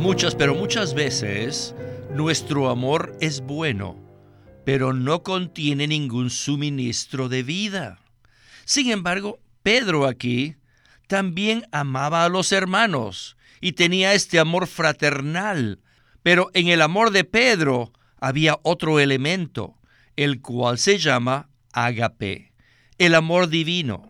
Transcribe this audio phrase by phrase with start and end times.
[0.00, 1.74] Muchas, pero muchas veces
[2.14, 3.98] nuestro amor es bueno,
[4.64, 7.98] pero no contiene ningún suministro de vida.
[8.64, 10.56] Sin embargo, Pedro aquí
[11.06, 15.80] también amaba a los hermanos y tenía este amor fraternal,
[16.22, 17.92] pero en el amor de Pedro
[18.22, 19.76] había otro elemento,
[20.16, 22.54] el cual se llama agape,
[22.96, 24.09] el amor divino.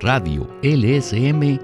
[0.00, 1.60] radiolsm.com.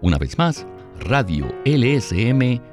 [0.00, 0.66] Una vez más,
[1.00, 2.68] radiolsm.com.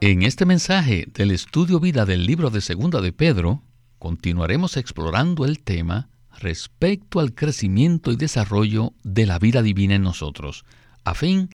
[0.00, 3.62] En este mensaje del estudio vida del libro de Segunda de Pedro,
[4.00, 6.08] continuaremos explorando el tema
[6.40, 10.64] respecto al crecimiento y desarrollo de la vida divina en nosotros,
[11.04, 11.50] a fin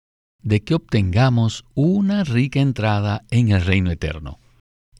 [0.43, 4.37] de que obtengamos una rica entrada en el reino eterno.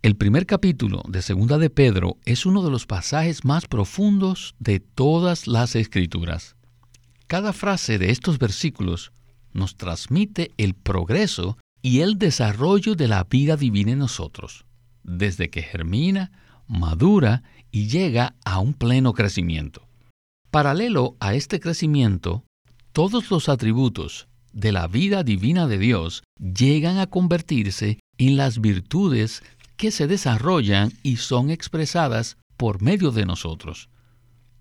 [0.06, 4.80] El primer capítulo de Segunda de Pedro es uno de los pasajes más profundos de
[4.80, 6.56] todas las escrituras.
[7.26, 9.12] Cada frase de estos versículos
[9.52, 14.68] nos transmite el progreso y el desarrollo de la vida divina en nosotros,
[15.02, 16.32] desde que germina,
[16.68, 19.88] madura y llega a un pleno crecimiento.
[20.52, 22.44] Paralelo a este crecimiento,
[22.92, 29.42] todos los atributos de la vida divina de Dios llegan a convertirse en las virtudes
[29.78, 33.90] que se desarrollan y son expresadas por medio de nosotros.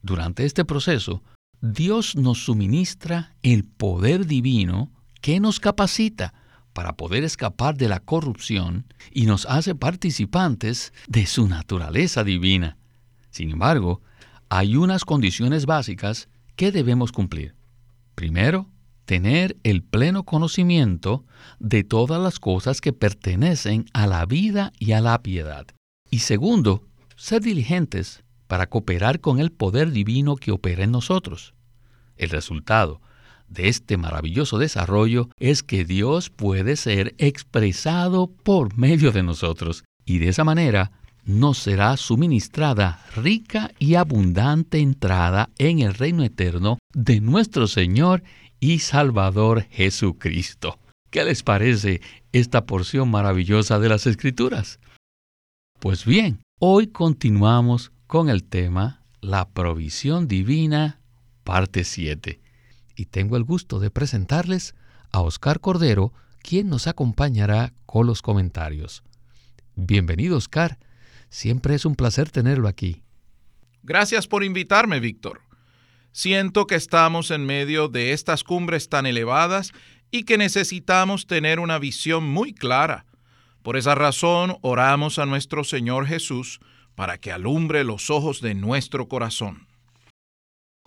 [0.02, 1.22] Durante este proceso,
[1.60, 6.34] Dios nos suministra el poder divino que nos capacita
[6.74, 12.76] para poder escapar de la corrupción y nos hace participantes de su naturaleza divina.
[13.30, 14.02] Sin embargo,
[14.50, 17.54] hay unas condiciones básicas que debemos cumplir.
[18.14, 18.68] Primero,
[19.04, 21.24] tener el pleno conocimiento
[21.58, 25.66] de todas las cosas que pertenecen a la vida y a la piedad.
[26.10, 31.54] Y segundo, ser diligentes para cooperar con el poder divino que opera en nosotros.
[32.16, 33.00] El resultado
[33.48, 40.18] de este maravilloso desarrollo es que Dios puede ser expresado por medio de nosotros y
[40.18, 40.92] de esa manera
[41.24, 48.22] nos será suministrada rica y abundante entrada en el reino eterno de nuestro Señor
[48.60, 50.78] y Salvador Jesucristo.
[51.10, 52.00] ¿Qué les parece
[52.32, 54.80] esta porción maravillosa de las Escrituras?
[55.80, 61.00] Pues bien, hoy continuamos con el tema La provisión divina,
[61.42, 62.40] parte 7.
[62.96, 64.74] Y tengo el gusto de presentarles
[65.10, 69.02] a Oscar Cordero, quien nos acompañará con los comentarios.
[69.76, 70.78] Bienvenido, Oscar.
[71.28, 73.02] Siempre es un placer tenerlo aquí.
[73.82, 75.40] Gracias por invitarme, Víctor.
[76.14, 79.72] Siento que estamos en medio de estas cumbres tan elevadas
[80.12, 83.04] y que necesitamos tener una visión muy clara.
[83.64, 86.60] Por esa razón oramos a nuestro Señor Jesús
[86.94, 89.66] para que alumbre los ojos de nuestro corazón.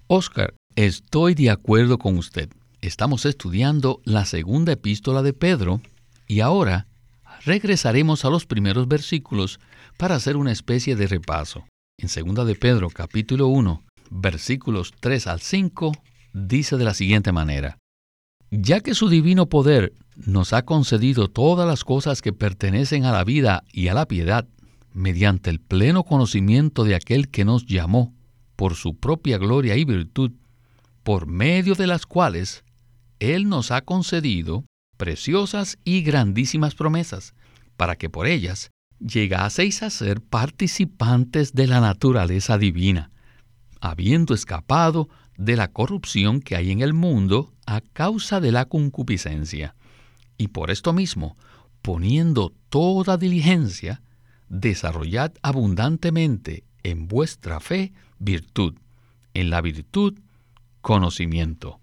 [0.08, 2.50] Oscar, estoy de acuerdo con usted.
[2.80, 5.82] Estamos estudiando la segunda epístola de Pedro
[6.26, 6.88] y ahora
[7.44, 9.60] regresaremos a los primeros versículos
[9.98, 11.68] para hacer una especie de repaso.
[11.98, 15.92] En segunda de Pedro capítulo 1, versículos 3 al 5,
[16.34, 17.78] dice de la siguiente manera,
[18.52, 23.24] Ya que su divino poder nos ha concedido todas las cosas que pertenecen a la
[23.24, 24.48] vida y a la piedad,
[24.94, 28.16] mediante el pleno conocimiento de aquel que nos llamó
[28.56, 30.32] por su propia gloria y virtud,
[31.04, 32.64] por medio de las cuales
[33.20, 34.66] Él nos ha concedido
[34.98, 37.36] preciosas y grandísimas promesas,
[37.76, 43.12] para que por ellas llegaseis a ser participantes de la naturaleza divina
[43.82, 49.76] habiendo escapado de la corrupción que hay en el mundo a causa de la concupiscencia.
[50.38, 51.38] Y por esto mismo,
[51.82, 54.02] poniendo toda diligencia,
[54.50, 58.76] desarrollad abundantemente en vuestra fe virtud,
[59.34, 60.20] en la virtud
[60.82, 61.80] conocimiento.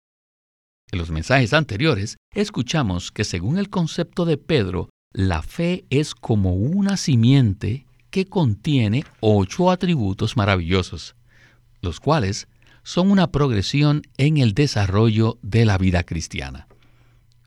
[0.90, 6.54] En los mensajes anteriores escuchamos que según el concepto de Pedro, la fe es como
[6.54, 11.16] una simiente que contiene ocho atributos maravillosos
[11.84, 12.48] los cuales
[12.82, 16.66] son una progresión en el desarrollo de la vida cristiana.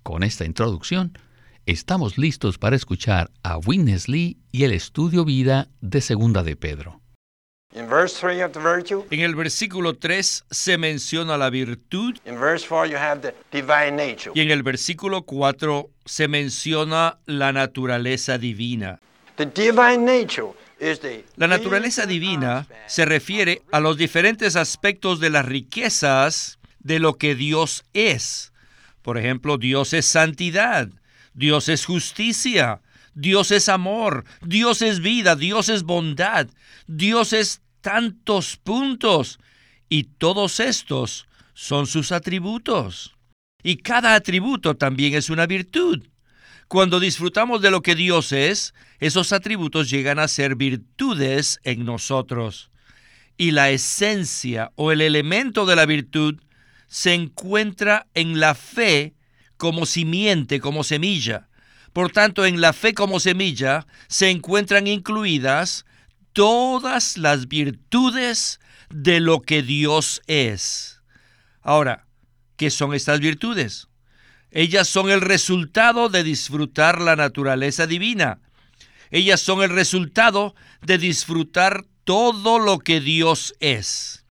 [0.04, 1.18] Con esta introducción,
[1.66, 7.01] estamos listos para escuchar a Witness Lee y el estudio vida de Segunda de Pedro.
[9.12, 12.18] En el versículo 3 se menciona la virtud.
[14.34, 19.00] Y en el versículo 4 se menciona la naturaleza divina.
[21.35, 27.35] La naturaleza divina se refiere a los diferentes aspectos de las riquezas de lo que
[27.35, 28.53] Dios es.
[29.01, 30.89] Por ejemplo, Dios es santidad,
[31.33, 32.81] Dios es justicia,
[33.13, 36.47] Dios es amor, Dios es vida, Dios es bondad,
[36.85, 39.39] Dios es tantos puntos.
[39.89, 43.15] Y todos estos son sus atributos.
[43.63, 46.03] Y cada atributo también es una virtud.
[46.68, 52.72] Cuando disfrutamos de lo que Dios es, esos atributos llegan a ser virtudes en nosotros.
[53.38, 56.42] Y la esencia o el elemento de la virtud
[56.88, 59.14] se encuentra en la fe
[59.56, 61.48] como simiente, como semilla.
[61.94, 65.86] Por tanto, en la fe como semilla se encuentran incluidas
[66.34, 68.60] todas las virtudes
[68.90, 71.02] de lo que Dios es.
[71.62, 72.08] Ahora,
[72.58, 73.87] ¿qué son estas virtudes?
[74.52, 78.40] Ellas son el resultado de disfrutar la naturaleza divina.
[79.12, 84.26] Ellas son el resultado de disfrutar todo lo que Dios es.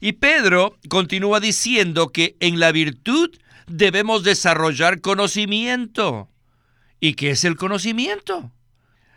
[0.00, 3.30] Y Pedro continúa diciendo que en la virtud
[3.66, 6.28] debemos desarrollar conocimiento.
[7.00, 8.52] ¿Y qué es el conocimiento?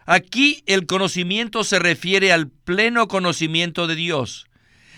[0.06, 4.48] Aquí el conocimiento se refiere al pleno conocimiento de Dios.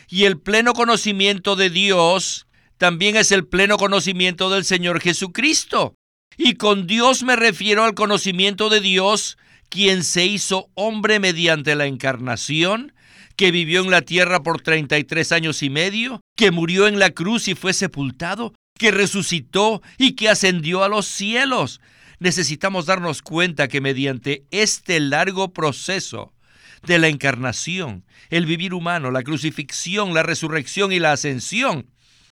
[0.07, 2.48] Y el pleno conocimiento de Dios
[2.81, 5.93] también es el pleno conocimiento del Señor Jesucristo.
[6.35, 9.37] Y con Dios me refiero al conocimiento de Dios,
[9.69, 12.93] quien se hizo hombre mediante la encarnación,
[13.35, 17.47] que vivió en la tierra por 33 años y medio, que murió en la cruz
[17.49, 21.81] y fue sepultado, que resucitó y que ascendió a los cielos.
[22.17, 26.33] Necesitamos darnos cuenta que mediante este largo proceso
[26.81, 31.85] de la encarnación, el vivir humano, la crucifixión, la resurrección y la ascensión,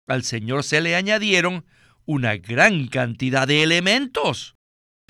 [0.08, 1.66] al Señor se le añadieron
[2.06, 4.56] una gran cantidad de elementos.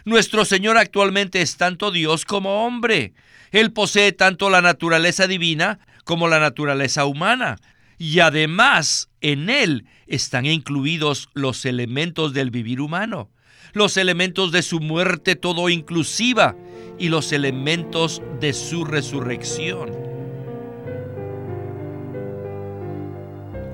[0.05, 3.13] Nuestro Señor actualmente es tanto Dios como hombre.
[3.51, 7.57] Él posee tanto la naturaleza divina como la naturaleza humana.
[7.97, 13.29] Y además en Él están incluidos los elementos del vivir humano,
[13.73, 16.55] los elementos de su muerte todo inclusiva
[16.97, 19.91] y los elementos de su resurrección.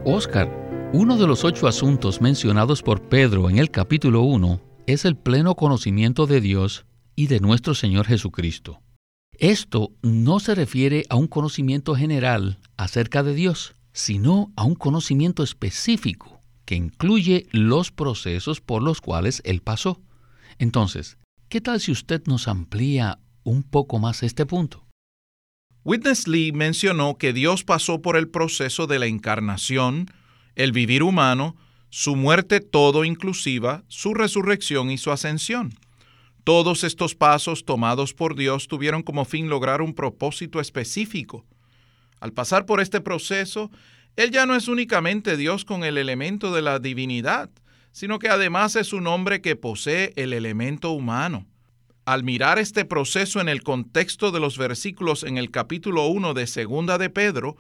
[0.04, 5.18] Oscar, uno de los ocho asuntos mencionados por Pedro en el capítulo 1 es el
[5.18, 6.86] pleno conocimiento de Dios
[7.16, 8.82] y de nuestro Señor Jesucristo.
[9.38, 15.44] Esto no se refiere a un conocimiento general acerca de Dios, sino a un conocimiento
[15.44, 20.02] específico que incluye los procesos por los cuales Él pasó.
[20.58, 21.18] Entonces,
[21.50, 24.88] ¿qué tal si usted nos amplía un poco más este punto?
[25.84, 30.08] Witness Lee mencionó que Dios pasó por el proceso de la encarnación,
[30.58, 31.56] el vivir humano,
[31.90, 35.74] su muerte todo inclusiva, su resurrección y su ascensión.
[36.44, 41.46] Todos estos pasos tomados por Dios tuvieron como fin lograr un propósito específico.
[42.20, 43.70] Al pasar por este proceso,
[44.16, 47.52] Él ya no es únicamente Dios con el elemento de la divinidad,
[47.92, 51.46] sino que además es un hombre que posee el elemento humano.
[52.04, 56.48] Al mirar este proceso en el contexto de los versículos en el capítulo 1 de
[56.48, 57.58] Segunda de Pedro,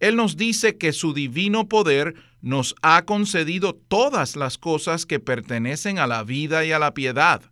[0.00, 5.98] él nos dice que su divino poder nos ha concedido todas las cosas que pertenecen
[5.98, 7.42] a la vida y a la piedad.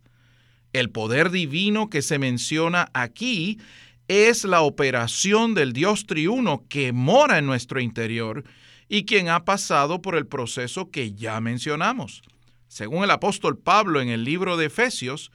[0.71, 3.59] El poder divino que se menciona aquí
[4.07, 8.45] es la operación del Dios triuno que mora en nuestro interior
[8.87, 12.21] y quien ha pasado por el proceso que ya mencionamos.
[12.69, 15.31] Según el apóstol Pablo en el libro de Efesios,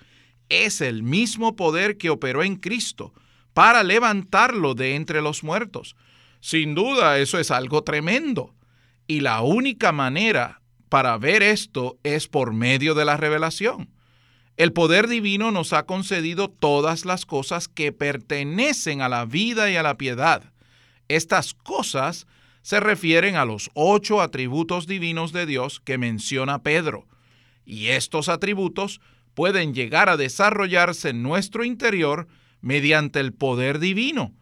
[0.49, 3.13] es el mismo poder que operó en Cristo
[3.53, 5.95] para levantarlo de entre los muertos
[6.43, 8.53] sin duda, eso es algo tremendo.
[9.07, 13.91] Y la única manera para ver esto es por medio de la revelación.
[14.57, 19.77] El poder divino nos ha concedido todas las cosas que pertenecen a la vida y
[19.77, 20.53] a la piedad.
[21.07, 22.27] Estas cosas
[22.63, 27.07] se refieren a los ocho atributos divinos de Dios que menciona Pedro.
[27.65, 29.01] Y estos atributos
[29.35, 32.27] pueden llegar a desarrollarse en nuestro interior
[32.61, 34.35] mediante el poder divino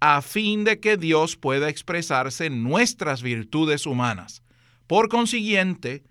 [0.00, 4.42] a fin de que Dios pueda expresarse en nuestras virtudes humanas.
[4.86, 6.04] Por consiguiente,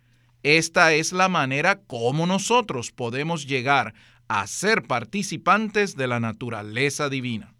[0.43, 3.93] esta es la manera como nosotros podemos llegar
[4.27, 7.55] a ser participantes de la naturaleza divina.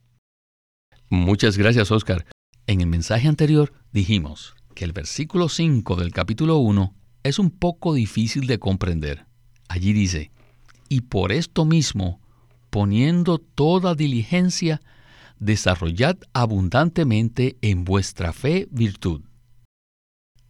[1.10, 2.26] Muchas gracias, Oscar.
[2.68, 7.94] En el mensaje anterior dijimos que el versículo 5 del capítulo 1 es un poco
[7.94, 9.26] difícil de comprender.
[9.68, 10.32] Allí dice,
[10.90, 12.20] y por esto mismo,
[12.70, 14.82] poniendo toda diligencia,
[15.40, 19.22] desarrollad abundantemente en vuestra fe virtud.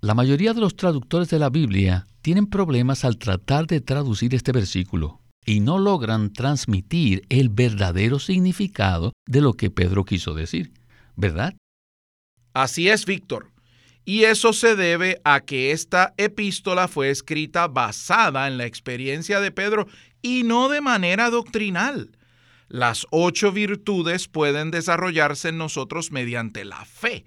[0.02, 4.52] La mayoría de los traductores de la Biblia tienen problemas al tratar de traducir este
[4.52, 10.74] versículo y no logran transmitir el verdadero significado de lo que Pedro quiso decir,
[11.16, 11.56] ¿verdad?
[12.54, 13.52] Así es, Víctor.
[14.06, 19.52] Y eso se debe a que esta epístola fue escrita basada en la experiencia de
[19.52, 19.88] Pedro
[20.22, 22.12] y no de manera doctrinal.
[22.68, 27.26] Las ocho virtudes pueden desarrollarse en nosotros mediante la fe,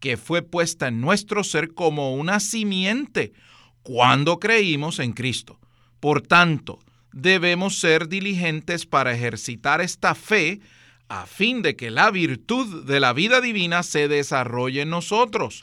[0.00, 3.32] que fue puesta en nuestro ser como una simiente
[3.82, 5.60] cuando creímos en Cristo.
[6.00, 6.80] Por tanto,
[7.12, 10.60] debemos ser diligentes para ejercitar esta fe
[11.08, 15.62] a fin de que la virtud de la vida divina se desarrolle en nosotros,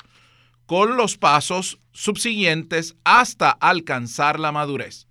[0.65, 5.06] con los pasos subsiguientes hasta alcanzar la madurez.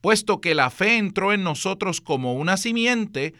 [0.00, 3.34] Puesto que la fe entró en nosotros como una simiente,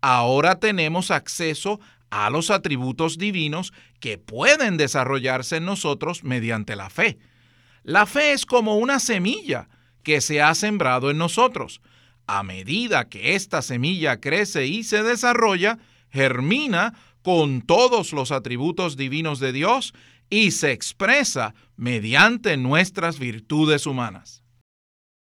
[0.00, 1.80] ahora tenemos acceso
[2.10, 7.18] a los atributos divinos que pueden desarrollarse en nosotros mediante la fe.
[7.82, 9.68] La fe es como una semilla
[10.04, 11.80] que se ha sembrado en nosotros.
[12.26, 15.78] A medida que esta semilla crece y se desarrolla,
[16.10, 19.92] germina con todos los atributos divinos de Dios
[20.30, 24.43] y se expresa mediante nuestras virtudes humanas.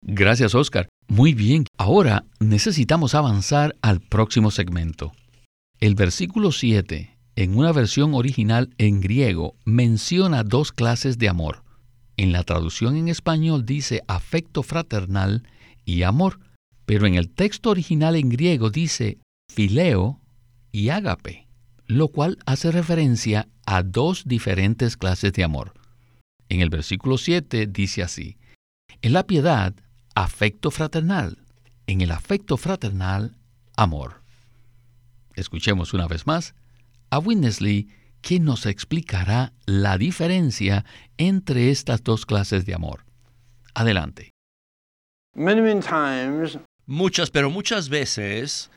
[0.05, 0.89] Gracias, Oscar.
[1.07, 5.13] Muy bien, ahora necesitamos avanzar al próximo segmento.
[5.79, 11.63] El versículo 7, en una versión original en griego, menciona dos clases de amor.
[12.17, 15.48] En la traducción en español dice afecto fraternal
[15.86, 16.39] y amor,
[16.86, 19.19] pero en el texto original en griego dice
[19.50, 20.19] fileo
[20.74, 21.48] y ágape,
[21.88, 25.74] lo cual hace referencia a dos diferentes clases de amor.
[26.50, 28.38] En el versículo 7 dice así,
[29.01, 29.74] en la piedad
[30.15, 31.38] afecto fraternal.
[31.88, 33.36] En el afecto fraternal,
[33.75, 34.22] amor.
[35.36, 36.55] Escuchemos una vez más
[37.10, 37.89] a Winnesley,
[38.22, 40.86] quien nos explicará la diferencia
[41.17, 43.05] entre estas dos clases de amor.
[43.74, 44.32] Adelante.
[46.86, 48.72] Muchas, pero muchas veces,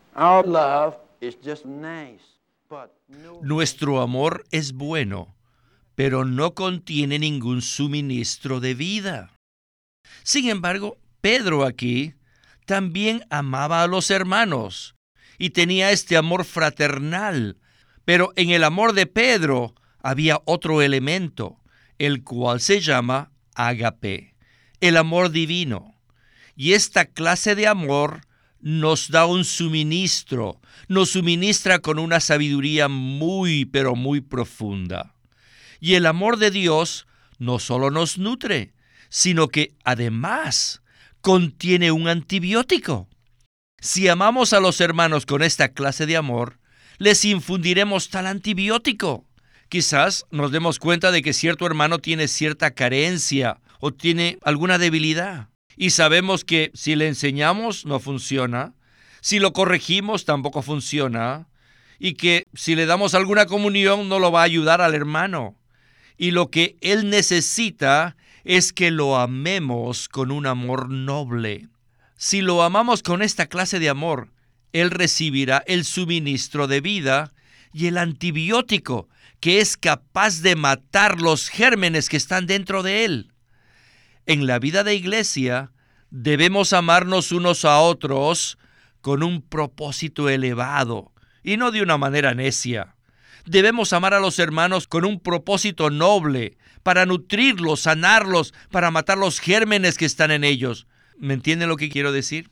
[3.43, 5.35] nuestro amor es bueno,
[5.95, 9.31] pero no contiene ningún suministro de vida.
[10.23, 12.15] Sin embargo, Pedro aquí
[12.67, 14.95] también amaba a los hermanos
[15.39, 17.59] y tenía este amor fraternal.
[18.05, 21.59] Pero en el amor de Pedro había otro elemento,
[21.99, 24.37] el cual se llama agape,
[24.81, 25.97] el amor divino.
[26.55, 28.21] Y esta clase de amor
[28.61, 35.17] nos da un suministro, nos suministra con una sabiduría muy, pero muy profunda.
[35.81, 37.09] Y el amor de Dios
[37.41, 38.75] no solo nos nutre,
[39.09, 40.83] sino que además
[41.27, 43.09] contiene un antibiótico.
[43.81, 46.61] Si amamos a los hermanos con esta clase de amor,
[46.99, 49.27] les infundiremos tal antibiótico.
[49.69, 55.49] Quizás nos demos cuenta de que cierto hermano tiene cierta carencia o tiene alguna debilidad.
[55.77, 58.75] Y sabemos que si le enseñamos no funciona,
[59.21, 61.49] si lo corregimos tampoco funciona,
[61.99, 65.57] y que si le damos alguna comunión no lo va a ayudar al hermano.
[66.17, 71.69] Y lo que él necesita es que lo amemos con un amor noble.
[72.17, 74.31] Si lo amamos con esta clase de amor,
[74.73, 77.33] Él recibirá el suministro de vida
[77.73, 79.09] y el antibiótico
[79.41, 83.33] que es capaz de matar los gérmenes que están dentro de Él.
[84.27, 85.73] En la vida de iglesia
[86.11, 88.59] debemos amarnos unos a otros
[89.01, 91.13] con un propósito elevado
[91.43, 92.95] y no de una manera necia.
[93.45, 96.57] Debemos amar a los hermanos con un propósito noble,
[96.87, 100.87] para nutrirlos, sanarlos, para matar los gérmenes que están en ellos.
[101.19, 102.49] ¿Me entienden lo que quiero decir?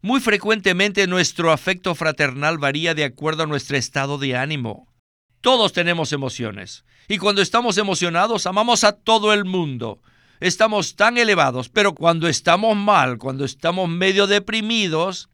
[0.00, 4.92] Muy frecuentemente nuestro afecto fraternal varía de acuerdo a nuestro estado de ánimo.
[5.40, 6.84] Todos tenemos emociones.
[7.06, 10.02] Y cuando estamos emocionados, amamos a todo el mundo.
[10.40, 15.28] Estamos tan elevados, pero cuando estamos mal, cuando estamos medio deprimidos,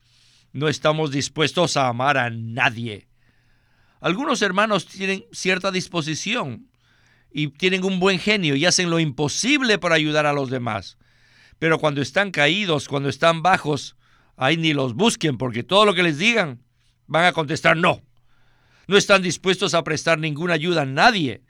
[0.53, 3.09] no estamos dispuestos a amar a nadie.
[4.03, 6.68] Algunos hermanos tienen cierta disposición
[7.31, 10.99] y tienen un buen genio y hacen lo imposible para ayudar a los demás.
[11.59, 13.97] Pero cuando están caídos, cuando están bajos,
[14.37, 16.63] ahí ni los busquen porque todo lo que les digan
[17.07, 18.03] van a contestar no.
[18.87, 21.43] No están dispuestos a prestar ninguna ayuda a nadie.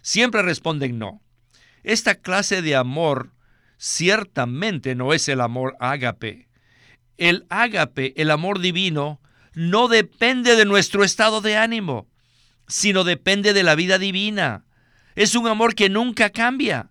[0.00, 1.22] Siempre responden no.
[1.82, 3.32] Esta clase de amor
[3.76, 6.48] ciertamente no es el amor ágape.
[7.16, 9.20] El ágape, el amor divino,
[9.54, 12.08] no depende de nuestro estado de ánimo,
[12.68, 14.64] sino depende de la vida divina.
[15.14, 16.90] Es un amor que nunca cambia.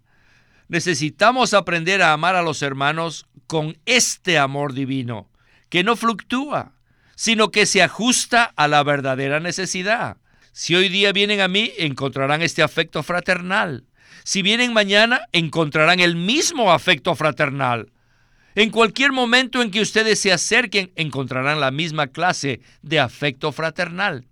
[0.68, 5.30] Necesitamos aprender a amar a los hermanos con este amor divino,
[5.70, 6.74] que no fluctúa,
[7.16, 10.18] sino que se ajusta a la verdadera necesidad.
[10.52, 13.86] Si hoy día vienen a mí, encontrarán este afecto fraternal.
[14.24, 17.92] Si vienen mañana, encontrarán el mismo afecto fraternal.
[18.56, 24.26] En cualquier momento en que ustedes se acerquen, encontrarán la misma clase de afecto fraternal.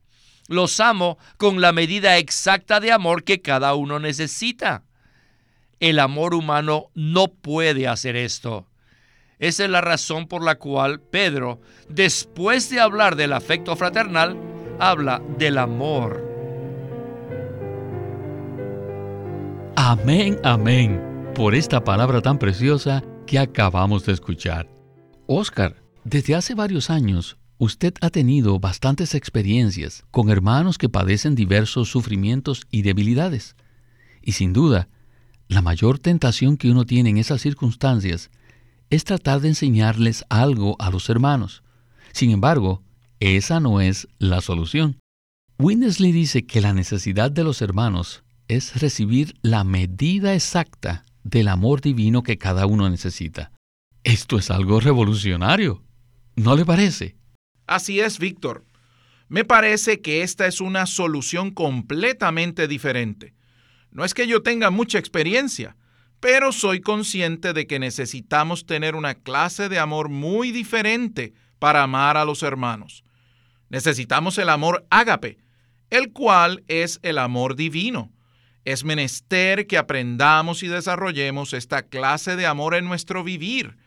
[0.48, 4.84] Los amo con la medida exacta de amor que cada uno necesita.
[5.80, 8.68] El amor humano no puede hacer esto.
[9.40, 11.60] Esa es la razón por la cual Pedro,
[11.90, 14.38] después de hablar del afecto fraternal,
[14.80, 16.24] habla del amor.
[19.76, 24.70] Amén, amén, por esta palabra tan preciosa que acabamos de escuchar.
[25.28, 31.90] Oscar, desde hace varios años, usted ha tenido bastantes experiencias con hermanos que padecen diversos
[31.90, 33.56] sufrimientos y debilidades.
[34.22, 34.90] Y sin duda,
[35.48, 38.32] la mayor tentación que uno tiene en esas circunstancias
[38.90, 41.64] es tratar de enseñarles algo a los hermanos.
[42.12, 42.82] Sin embargo,
[43.20, 45.00] esa no es la solución.
[45.58, 51.82] Winnesley dice que la necesidad de los hermanos es recibir la medida exacta del amor
[51.82, 53.52] divino que cada uno necesita.
[54.04, 55.82] Esto es algo revolucionario.
[56.36, 57.16] ¿No le parece?
[57.68, 58.64] Así es, Víctor.
[59.28, 63.34] Me parece que esta es una solución completamente diferente.
[63.92, 65.76] No es que yo tenga mucha experiencia,
[66.20, 72.18] pero soy consciente de que necesitamos tener una clase de amor muy diferente para amar
[72.18, 73.04] a los hermanos.
[73.70, 75.38] Necesitamos el amor ágape,
[75.90, 78.12] el cual es el amor divino.
[78.64, 83.78] Es menester que aprendamos y desarrollemos esta clase de amor en nuestro vivir,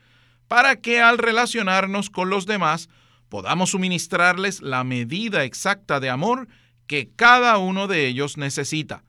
[0.47, 2.88] para que al relacionarnos con los demás
[3.28, 6.49] podamos suministrarles la medida exacta de amor
[6.87, 9.04] que cada uno de ellos necesita.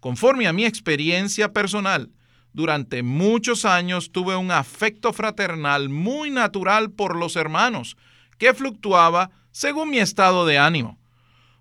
[0.00, 2.10] Conforme a mi experiencia personal,
[2.52, 7.96] durante muchos años tuve un afecto fraternal muy natural por los hermanos,
[8.38, 10.98] que fluctuaba según mi estado de ánimo.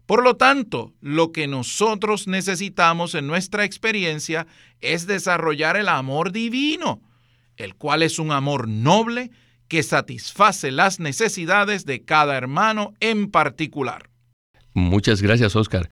[0.06, 4.48] Por lo tanto, lo que nosotros necesitamos en nuestra experiencia
[4.82, 7.02] es desarrollar el amor divino,
[7.56, 9.32] el cual es un amor noble
[9.72, 14.10] que satisface las necesidades de cada hermano en particular.
[14.74, 15.90] Muchas gracias, Oscar.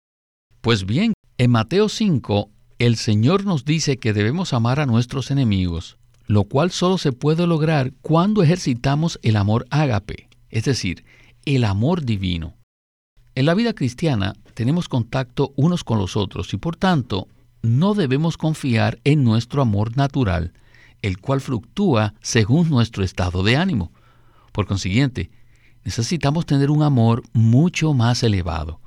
[0.61, 2.49] Pues bien, en Mateo 5,
[2.79, 7.45] el Señor nos dice que debemos amar a nuestros enemigos, lo cual solo se puede
[7.45, 11.05] lograr cuando ejercitamos el amor ágape, es decir,
[11.45, 12.55] el amor divino.
[13.35, 17.27] En la vida cristiana tenemos contacto unos con los otros y por tanto
[17.61, 20.51] no debemos confiar en nuestro amor natural,
[21.01, 23.91] el cual fluctúa según nuestro estado de ánimo.
[24.51, 25.31] Por consiguiente,
[25.83, 28.81] necesitamos tener un amor mucho más elevado.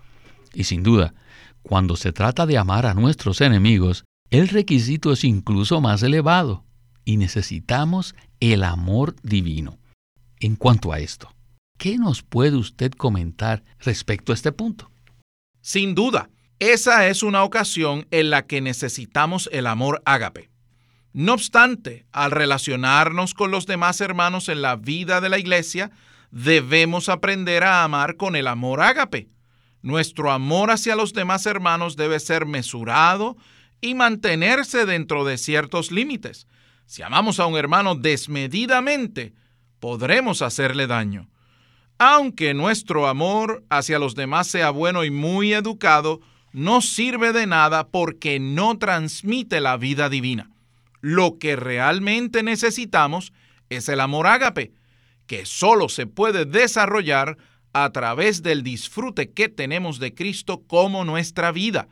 [0.52, 1.14] Y sin duda,
[1.62, 6.64] cuando se trata de amar a nuestros enemigos, el requisito es incluso más elevado
[7.04, 9.78] y necesitamos el amor divino.
[10.38, 11.30] En cuanto a esto,
[11.80, 14.90] ¿Qué nos puede usted comentar respecto a este punto?
[15.62, 20.50] Sin duda, esa es una ocasión en la que necesitamos el amor ágape.
[21.12, 25.90] No obstante, al relacionarnos con los demás hermanos en la vida de la iglesia,
[26.30, 29.28] debemos aprender a amar con el amor ágape.
[29.82, 33.36] Nuestro amor hacia los demás hermanos debe ser mesurado
[33.80, 36.46] y mantenerse dentro de ciertos límites.
[36.86, 39.34] Si amamos a un hermano desmedidamente,
[39.80, 41.28] podremos hacerle daño.
[41.98, 46.20] Aunque nuestro amor hacia los demás sea bueno y muy educado,
[46.52, 50.49] no sirve de nada porque no transmite la vida divina.
[51.00, 53.32] Lo que realmente necesitamos
[53.68, 54.72] es el amor ágape,
[55.26, 57.38] que solo se puede desarrollar
[57.72, 61.88] a través del disfrute que tenemos de Cristo como nuestra vida.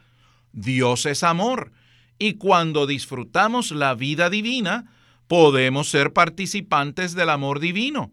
[0.53, 1.73] Dios es amor,
[2.19, 4.93] y cuando disfrutamos la vida divina,
[5.29, 8.11] podemos ser participantes del amor divino.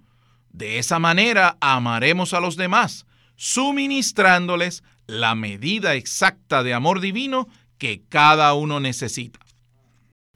[0.52, 3.06] De esa manera amaremos a los demás,
[3.36, 9.40] suministrándoles la medida exacta de amor divino que cada uno necesita.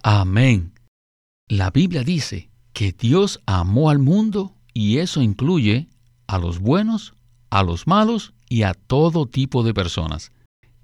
[0.03, 0.73] Amén.
[1.47, 5.89] La Biblia dice que Dios amó al mundo y eso incluye
[6.25, 7.15] a los buenos,
[7.49, 10.31] a los malos y a todo tipo de personas.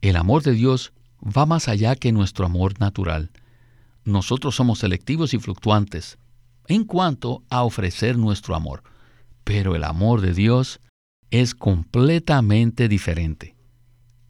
[0.01, 0.91] El amor de Dios
[1.23, 3.31] va más allá que nuestro amor natural.
[4.03, 6.17] Nosotros somos selectivos y fluctuantes
[6.67, 8.83] en cuanto a ofrecer nuestro amor.
[9.45, 10.81] Pero el amor de Dios
[11.31, 13.55] es completamente diferente.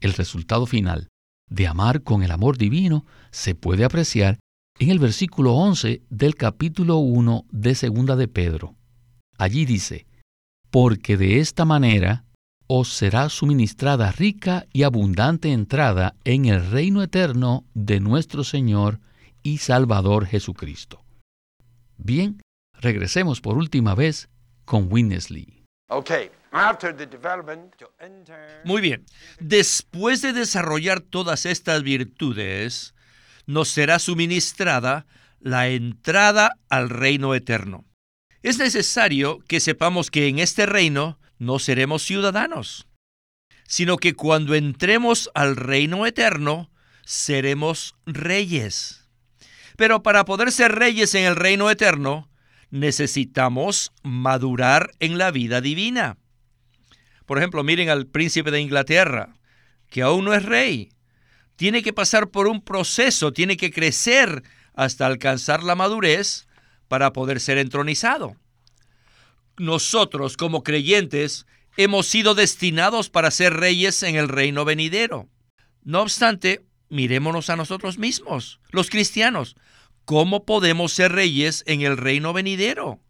[0.00, 1.08] El resultado final
[1.50, 4.38] de amar con el amor divino se puede apreciar
[4.78, 8.74] en el versículo 11 del capítulo 1 de Segunda de Pedro.
[9.38, 10.06] Allí dice,
[10.70, 12.24] porque de esta manera
[12.66, 19.00] os será suministrada rica y abundante entrada en el reino eterno de nuestro Señor
[19.42, 21.04] y Salvador Jesucristo.
[21.96, 22.42] Bien,
[22.74, 24.28] regresemos por última vez
[24.64, 25.64] con Winnesley.
[28.64, 29.04] Muy bien.
[29.38, 32.95] Después de desarrollar todas estas virtudes,
[33.46, 35.06] nos será suministrada
[35.40, 37.84] la entrada al reino eterno.
[38.42, 42.86] Es necesario que sepamos que en este reino no seremos ciudadanos,
[43.66, 46.70] sino que cuando entremos al reino eterno,
[47.04, 49.08] seremos reyes.
[49.76, 52.30] Pero para poder ser reyes en el reino eterno,
[52.70, 56.18] necesitamos madurar en la vida divina.
[57.26, 59.36] Por ejemplo, miren al príncipe de Inglaterra,
[59.90, 60.90] que aún no es rey.
[61.56, 64.42] Tiene que pasar por un proceso, tiene que crecer
[64.74, 66.46] hasta alcanzar la madurez
[66.88, 68.36] para poder ser entronizado.
[69.56, 75.28] Nosotros, como creyentes, hemos sido destinados para ser reyes en el reino venidero.
[75.82, 79.56] No obstante, mirémonos a nosotros mismos, los cristianos.
[80.04, 83.00] ¿Cómo podemos ser reyes en el reino venidero?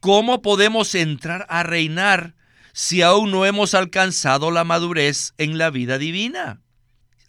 [0.00, 2.34] ¿Cómo podemos entrar a reinar
[2.72, 6.60] si aún no hemos alcanzado la madurez en la vida divina?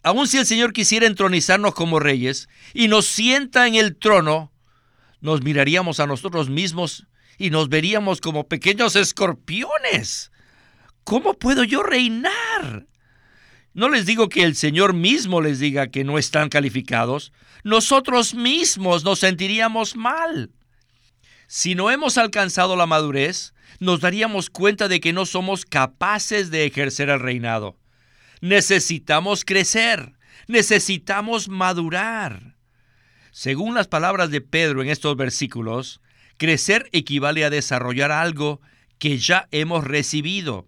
[0.08, 4.50] Aun si el Señor quisiera entronizarnos como reyes y nos sienta en el trono,
[5.20, 10.32] nos miraríamos a nosotros mismos y nos veríamos como pequeños escorpiones.
[11.04, 12.86] ¿Cómo puedo yo reinar?
[13.74, 17.30] No les digo que el Señor mismo les diga que no están calificados.
[17.62, 20.52] Nosotros mismos nos sentiríamos mal.
[21.48, 26.64] Si no hemos alcanzado la madurez, nos daríamos cuenta de que no somos capaces de
[26.64, 27.76] ejercer el reinado.
[28.40, 30.12] Necesitamos crecer,
[30.46, 32.56] necesitamos madurar.
[33.30, 36.00] Según las palabras de Pedro en estos versículos,
[36.36, 38.60] crecer equivale a desarrollar algo
[38.98, 40.66] que ya hemos recibido.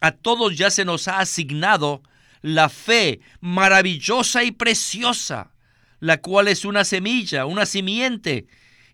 [0.00, 2.02] A todos ya se nos ha asignado
[2.42, 5.52] la fe maravillosa y preciosa,
[5.98, 8.46] la cual es una semilla, una simiente,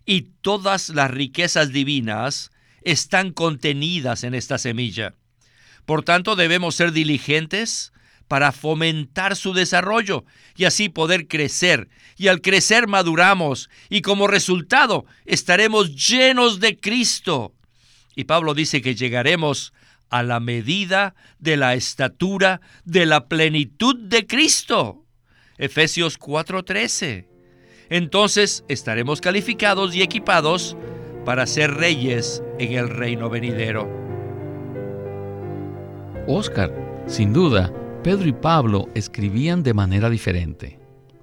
[0.05, 5.13] y todas las riquezas divinas están contenidas en esta semilla.
[5.85, 7.93] Por tanto, debemos ser diligentes
[8.27, 11.89] para fomentar su desarrollo y así poder crecer.
[12.17, 17.53] Y al crecer maduramos y como resultado estaremos llenos de Cristo.
[18.15, 19.73] Y Pablo dice que llegaremos
[20.09, 25.03] a la medida de la estatura de la plenitud de Cristo.
[25.57, 27.27] Efesios 4:13.
[27.89, 30.75] Entonces estaremos calificados y equipados
[31.25, 33.87] para ser reyes en el reino venidero.
[36.27, 36.73] Oscar,
[37.07, 37.71] sin duda,
[38.03, 40.79] Pedro y Pablo escribían de manera diferente,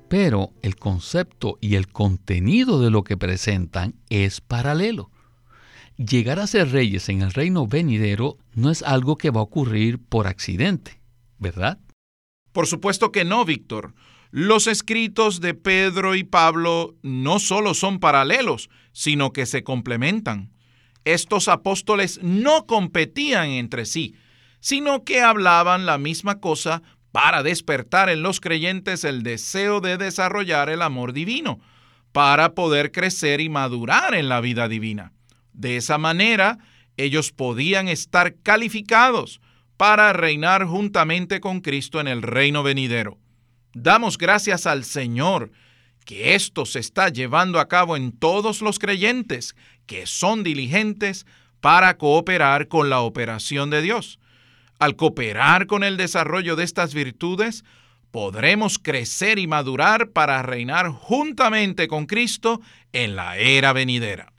[0.08, 5.10] pero el concepto y el contenido de lo que presentan es paralelo.
[5.96, 9.98] Llegar a ser reyes en el reino venidero no es algo que va a ocurrir
[9.98, 11.00] por accidente,
[11.38, 11.78] ¿verdad?
[12.52, 13.94] Por supuesto que no, Víctor.
[14.30, 20.50] Los escritos de Pedro y Pablo no solo son paralelos, sino que se complementan.
[21.04, 24.16] Estos apóstoles no competían entre sí,
[24.64, 26.80] sino que hablaban la misma cosa
[27.12, 31.60] para despertar en los creyentes el deseo de desarrollar el amor divino,
[32.12, 35.12] para poder crecer y madurar en la vida divina.
[35.52, 36.56] De esa manera,
[36.96, 39.42] ellos podían estar calificados
[39.76, 43.18] para reinar juntamente con Cristo en el reino venidero.
[43.74, 45.52] Damos gracias al Señor
[46.06, 51.26] que esto se está llevando a cabo en todos los creyentes que son diligentes
[51.60, 54.18] para cooperar con la operación de Dios.
[54.84, 57.64] Al cooperar con el desarrollo de estas virtudes,
[58.10, 62.60] podremos crecer y madurar para reinar juntamente con Cristo
[62.92, 64.34] en la era venidera.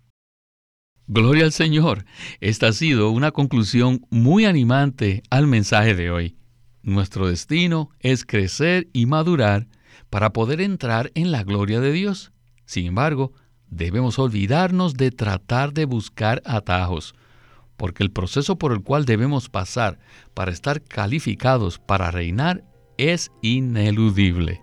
[1.07, 2.05] Gloria al Señor.
[2.41, 6.37] Esta ha sido una conclusión muy animante al mensaje de hoy.
[6.83, 9.65] Nuestro destino es crecer y madurar
[10.11, 12.33] para poder entrar en la gloria de Dios.
[12.67, 13.33] Sin embargo,
[13.65, 17.15] debemos olvidarnos de tratar de buscar atajos,
[17.77, 19.99] porque el proceso por el cual debemos pasar
[20.33, 22.63] para estar calificados para reinar
[22.97, 24.61] es ineludible.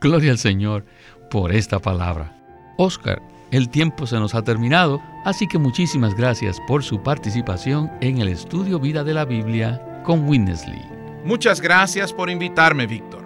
[0.00, 0.84] Gloria al Señor
[1.30, 2.36] por esta palabra.
[2.78, 8.18] Oscar, el tiempo se nos ha terminado, así que muchísimas gracias por su participación en
[8.18, 10.82] el estudio Vida de la Biblia con Winnesley.
[11.24, 13.24] Muchas gracias por invitarme, Víctor.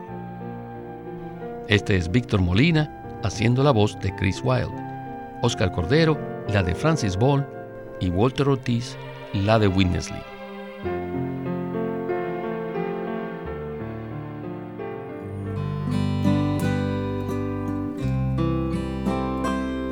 [1.68, 4.74] Este es Víctor Molina haciendo la voz de Chris Wilde,
[5.42, 7.46] Oscar Cordero, la de Francis Ball
[8.00, 8.96] y Walter Ortiz,
[9.32, 10.20] la de Winnesley.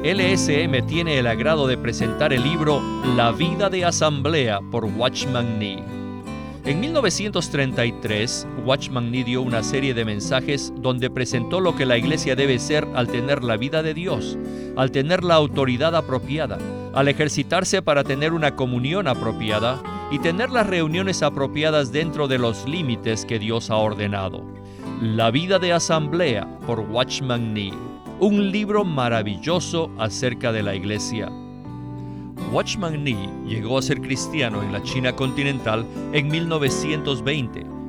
[0.02, 2.80] LSM tiene el agrado de presentar el libro
[3.14, 5.82] La vida de asamblea por Watchman Nee.
[6.64, 12.34] En 1933, Watchman Nee dio una serie de mensajes donde presentó lo que la iglesia
[12.36, 14.38] debe ser al tener la vida de Dios,
[14.76, 16.58] al tener la autoridad apropiada,
[16.94, 22.66] al ejercitarse para tener una comunión apropiada y tener las reuniones apropiadas dentro de los
[22.66, 24.42] límites que Dios ha ordenado.
[25.02, 27.72] La vida de asamblea por Watchman Nee,
[28.20, 31.30] un libro maravilloso acerca de la iglesia.
[32.52, 37.66] Watchman Nee llegó a ser cristiano en la China continental en 1920,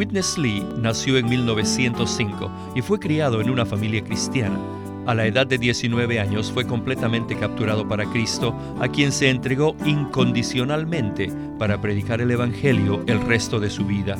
[0.00, 4.58] Witness Lee nació en 1905 y fue criado en una familia cristiana.
[5.04, 9.76] A la edad de 19 años fue completamente capturado para Cristo, a quien se entregó
[9.84, 14.16] incondicionalmente para predicar el Evangelio el resto de su vida.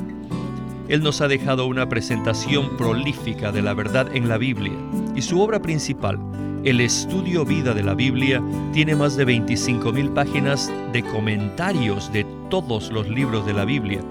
[0.91, 4.75] Él nos ha dejado una presentación prolífica de la verdad en la Biblia
[5.15, 6.19] y su obra principal,
[6.63, 8.43] el estudio vida de la Biblia,
[8.75, 14.03] tiene más de 25.000 páginas de comentarios de todos los libros de la Biblia,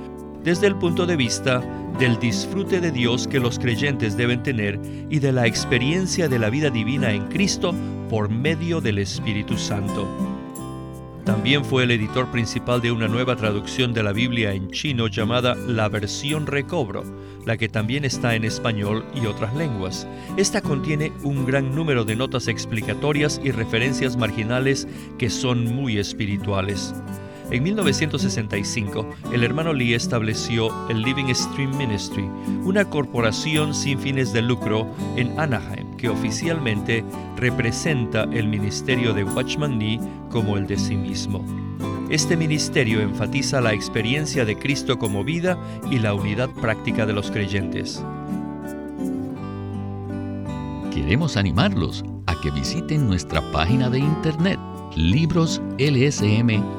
[0.49, 1.61] desde el punto de vista
[1.99, 6.49] del disfrute de Dios que los creyentes deben tener y de la experiencia de la
[6.49, 7.71] vida divina en Cristo
[8.09, 10.07] por medio del Espíritu Santo.
[11.23, 15.53] También fue el editor principal de una nueva traducción de la Biblia en chino llamada
[15.53, 17.03] La Versión Recobro,
[17.45, 20.07] la que también está en español y otras lenguas.
[20.35, 24.87] Esta contiene un gran número de notas explicatorias y referencias marginales
[25.19, 26.95] que son muy espirituales.
[27.51, 32.29] En 1965, el hermano Lee estableció el Living Stream Ministry,
[32.63, 37.03] una corporación sin fines de lucro en Anaheim que oficialmente
[37.37, 41.43] representa el ministerio de Watchman Nee como el de sí mismo.
[42.11, 45.57] Este ministerio enfatiza la experiencia de Cristo como vida
[45.89, 48.03] y la unidad práctica de los creyentes.
[50.93, 54.59] Queremos animarlos a que visiten nuestra página de internet
[54.95, 56.78] libroslsm.com